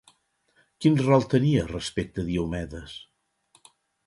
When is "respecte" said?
1.67-2.25